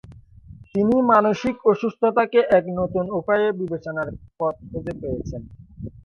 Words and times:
তিনি 0.73 0.95
মানুসিক 1.11 1.55
অসুস্থতাকে 1.71 2.39
এক 2.57 2.65
নতুন 2.79 3.05
উপায়ে 3.19 3.47
বিবেচনার 3.59 4.07
পথ 4.39 4.55
খুঁজে 4.69 4.93
পেয়েছেন। 5.01 5.41